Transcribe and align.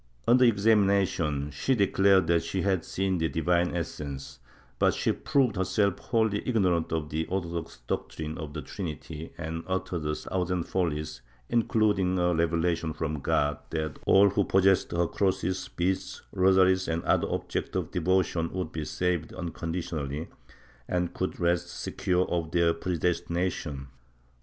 Under 0.27 0.45
examination, 0.45 1.51
she 1.51 1.75
declared 1.75 2.25
that 2.25 2.41
she 2.43 2.63
had 2.63 2.83
seen 2.83 3.19
the 3.19 3.29
Divine 3.29 3.75
Essence, 3.75 4.39
but 4.79 4.95
she 4.95 5.11
proved 5.11 5.57
herself 5.57 5.99
wholly 5.99 6.41
ignorant 6.43 6.91
of 6.91 7.09
the 7.11 7.27
orthodox 7.27 7.81
doctrine 7.85 8.35
of 8.39 8.55
the 8.55 8.63
Trinity 8.63 9.31
and 9.37 9.63
uttered 9.67 10.03
a 10.07 10.15
thousand 10.15 10.63
follies, 10.63 11.21
including 11.49 12.17
a 12.17 12.33
revelation 12.33 12.93
from 12.93 13.19
God 13.21 13.59
that 13.69 13.99
all 14.07 14.31
who 14.31 14.43
possessed 14.43 14.91
her 14.91 15.05
crosses, 15.05 15.67
beads, 15.75 16.23
rosaries 16.33 16.89
or 16.89 17.05
other 17.05 17.29
objects 17.29 17.75
of 17.75 17.91
devotion 17.91 18.51
would 18.53 18.71
be 18.71 18.85
saved 18.85 19.31
unconditionally 19.33 20.29
and 20.87 21.13
could 21.13 21.39
rest 21.39 21.67
secure 21.69 22.25
of 22.27 22.49
their 22.49 22.73
predestination. 22.73 23.85